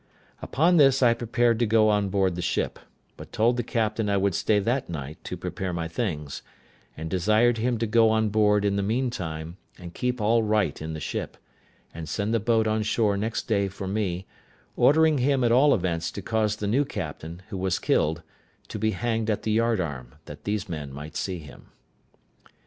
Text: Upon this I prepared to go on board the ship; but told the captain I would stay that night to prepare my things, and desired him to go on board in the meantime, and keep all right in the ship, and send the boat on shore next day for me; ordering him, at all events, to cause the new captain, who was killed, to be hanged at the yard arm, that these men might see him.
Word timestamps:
Upon 0.41 0.77
this 0.77 1.03
I 1.03 1.13
prepared 1.13 1.59
to 1.59 1.67
go 1.67 1.89
on 1.89 2.09
board 2.09 2.33
the 2.33 2.41
ship; 2.41 2.79
but 3.17 3.31
told 3.31 3.55
the 3.55 3.61
captain 3.61 4.09
I 4.09 4.17
would 4.17 4.33
stay 4.33 4.57
that 4.57 4.89
night 4.89 5.23
to 5.25 5.37
prepare 5.37 5.73
my 5.73 5.87
things, 5.87 6.41
and 6.97 7.07
desired 7.07 7.59
him 7.59 7.77
to 7.77 7.85
go 7.85 8.09
on 8.09 8.29
board 8.29 8.65
in 8.65 8.77
the 8.77 8.81
meantime, 8.81 9.57
and 9.77 9.93
keep 9.93 10.19
all 10.19 10.41
right 10.41 10.81
in 10.81 10.93
the 10.93 10.99
ship, 10.99 11.37
and 11.93 12.09
send 12.09 12.33
the 12.33 12.39
boat 12.39 12.65
on 12.65 12.81
shore 12.81 13.15
next 13.15 13.47
day 13.47 13.67
for 13.67 13.87
me; 13.87 14.25
ordering 14.75 15.19
him, 15.19 15.43
at 15.43 15.51
all 15.51 15.71
events, 15.71 16.09
to 16.13 16.23
cause 16.23 16.55
the 16.55 16.65
new 16.65 16.83
captain, 16.83 17.43
who 17.49 17.57
was 17.59 17.77
killed, 17.77 18.23
to 18.69 18.79
be 18.79 18.93
hanged 18.93 19.29
at 19.29 19.43
the 19.43 19.51
yard 19.51 19.79
arm, 19.79 20.15
that 20.25 20.45
these 20.45 20.67
men 20.67 20.91
might 20.91 21.15
see 21.15 21.37
him. 21.37 21.67